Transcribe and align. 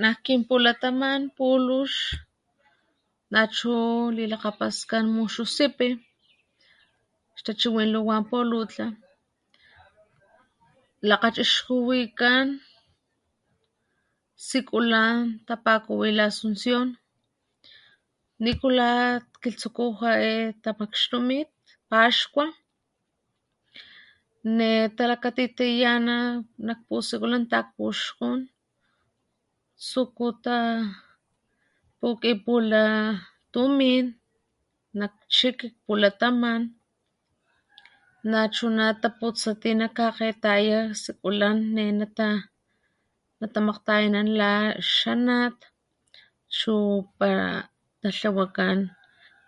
Nak 0.00 0.16
kin 0.24 0.40
pulataman 0.48 1.20
pulux 1.36 1.92
nachu 3.34 3.72
lilakgapaskan 4.16 5.04
muxusipi 5.16 5.88
xtachiwin 7.36 7.88
luwan 7.94 8.22
Polutla, 8.30 8.86
lakgachixkuwikán 11.08 12.46
sikulán 14.46 15.18
tapakuwi 15.48 16.08
La 16.18 16.24
Asunción 16.30 16.86
¿nikula 18.44 18.90
kilhtsuku 19.42 19.84
ja’e 20.00 20.32
tamaxtumit 20.64 21.50
paxkua? 21.90 22.46
ne 24.56 24.70
talakatitayana 24.96 26.16
nak 26.66 26.78
pusikulan 26.86 27.44
takpuxkún 27.52 28.40
tsuku 29.86 30.28
tapukipula 30.44 32.84
tumin 33.52 34.06
nak 34.98 35.14
chiki 35.36 35.66
pulataman, 35.84 36.62
nachuna 38.32 38.84
taputsa 39.02 39.50
tinakakgetaya 39.62 40.80
sikulan 41.02 41.58
ne 41.74 41.84
nata 41.98 42.28
natamakgtayanan 43.40 44.28
la 44.40 44.52
xanat 44.94 45.56
chu 46.58 46.74
pala 47.16 47.50
natlawakán 48.02 48.78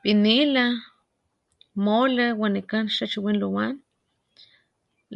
pinila 0.02 0.64
mole 1.84 2.26
wanikan 2.40 2.86
xtachiwin 2.94 3.38
luwan 3.42 3.74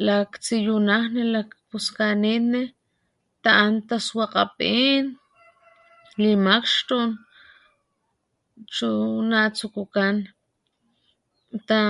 laktsiyunajli, 0.07 1.23
lakgpuskanitni 1.35 2.63
ta’an 3.45 3.75
taswakga 3.89 4.45
pin 4.59 5.05
limakxtun 6.23 7.09
chu 8.75 8.89
natsukukan 9.31 10.17
ta 11.69 11.81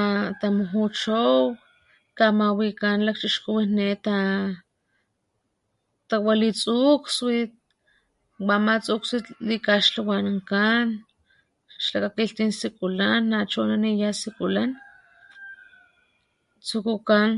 tamuju 0.40 0.84
chow 1.00 1.40
kamawikan 2.18 2.98
lakchixkuwin 3.06 3.70
ne 3.76 3.88
ta 4.06 4.16
tawali 6.08 6.48
tsukswit 6.60 7.52
wama 8.46 8.74
tsukswit 8.84 9.26
likaxtlawanankán 9.48 10.86
xlakakilhtin 11.84 12.52
sikulan 12.60 13.20
na 13.30 13.38
chuna 13.50 13.74
ana 13.76 13.88
ni 13.90 13.90
ya 14.02 14.10
sikulán 14.20 14.70
tsukukan 16.66 17.30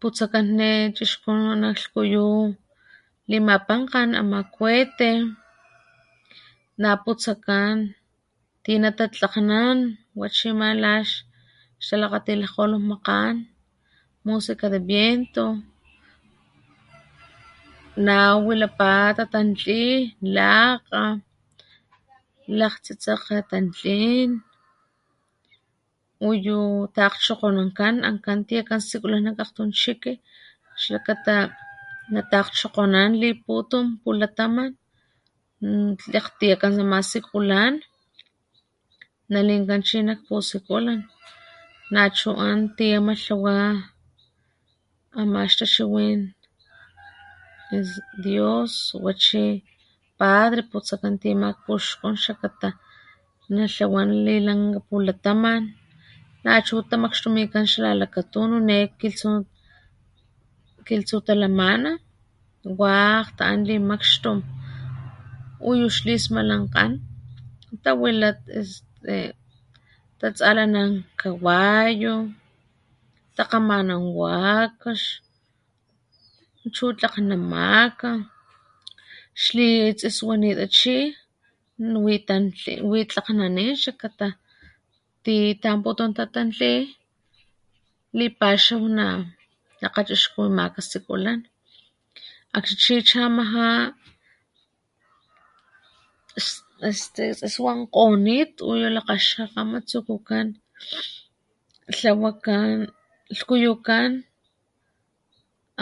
putsakan 0.00 0.46
ne 0.58 0.70
chixku 0.96 1.30
nalhkuyu 1.60 2.32
limapankgan 3.30 4.10
ama 4.20 4.40
cohete 4.54 5.12
na 6.82 6.90
putsakan 7.04 7.76
tinatatlakgnan 8.64 9.78
wa 10.18 10.28
chima 10.36 10.70
lax 10.84 11.04
xtalakgati 11.80 12.32
lajkgolon 12.40 12.84
makgán 12.90 13.34
música 14.26 14.66
de 14.72 14.80
viento 14.88 15.46
na 18.04 18.16
wilapá 18.44 18.90
tatantlí 19.18 19.82
lakga, 20.36 21.02
lakgtsitsekge 22.58 23.38
tantlin 23.50 24.30
uyu 26.28 26.58
takgchokgonankan 26.96 27.94
ankan 28.08 28.40
tiyakan 28.48 28.80
sikula 28.88 29.16
nán 29.18 29.36
nak 29.38 29.50
tun 29.56 29.70
chiki 29.80 30.12
xlakata 30.82 31.36
natakgchokgonan 32.12 33.10
liputum 33.51 33.86
pulataman 34.04 34.68
tlakgtiyakan 36.02 36.72
nama 36.78 36.98
sikulan 37.10 37.74
nalinkan 39.32 39.80
chi 39.88 39.98
nak 40.06 40.20
pusikulan 40.26 41.00
nachu 41.94 42.30
an 42.48 42.58
ti 42.76 42.86
ama 42.98 43.12
tlawa 43.24 43.54
ama 45.20 45.40
xtachiwín 45.52 46.20
es 47.76 47.88
dios 48.24 48.74
wa 49.04 49.12
chi 49.24 49.44
padre 50.18 50.62
putsakan 50.70 51.14
ti 51.20 51.28
ama 51.34 51.48
akpuxkun 51.52 52.14
xakata 52.24 52.68
na 53.54 53.62
lhawan 53.74 54.08
li 54.24 54.34
lanka 54.46 54.80
pulataman 54.88 55.62
nachu 56.44 56.74
tamaxtumikan 56.90 57.66
xalakatunu 57.72 58.56
ne 58.68 58.76
kilhsu 59.00 59.30
kilhtsutalamana 60.86 61.90
wakg 62.80 63.26
ta'an 63.38 63.60
limakxtum 63.68 64.38
uyu 65.68 65.86
xlismalankgan 65.96 66.92
tawila 67.84 68.28
este 68.60 69.18
tatsalanan 70.20 70.90
kawayu, 71.20 72.14
takgamanan 73.36 74.02
wakax 74.18 75.00
chu 76.76 76.84
tlakgnamaka 76.98 78.10
xli 79.42 79.66
stiswanitachi 79.98 80.98
wi 82.90 83.00
tlakgnanin 83.08 83.72
xlakata 83.82 84.28
titanputum 85.24 86.10
tatantli 86.16 86.72
lipaxaw 88.18 88.82
na 88.96 89.06
lakgachixkuwimaka 89.82 90.80
sikulan 90.90 91.40
akxn 92.58 92.76
chi 92.82 92.94
chamajá 93.08 93.68
est 96.38 96.60
este 96.90 97.24
stiswankgonit 97.38 98.52
uyu 98.70 98.86
lakgaxkgakgama 98.96 99.78
tsukukán 99.88 100.46
tlawakán 101.94 102.76
lhkuyukán 103.36 104.10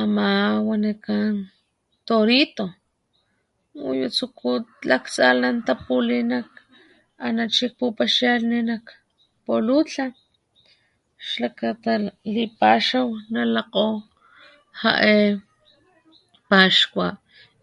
amá 0.02 0.30
wanikán 0.68 1.34
torito 2.08 2.66
uyu 3.90 4.06
tsuku 4.16 4.50
laktsalanantapuli 4.88 6.18
nak 6.30 6.48
ana 7.26 7.42
chi 7.54 7.66
pupaxialhni 7.78 8.60
nak 8.70 8.84
Polutla 9.48 10.06
xlakata 11.28 11.92
lipaxaw 12.34 13.08
na 13.32 13.42
lakgo 13.54 13.86
ja’e 14.80 15.16
paxkua, 16.50 17.08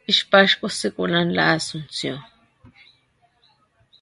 ixpaxkua 0.10 0.70
sikulan 0.80 1.28
La 1.38 1.44
Asunción. 1.56 2.20